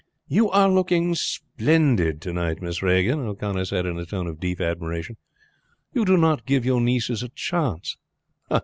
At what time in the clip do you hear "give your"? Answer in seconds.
6.47-6.81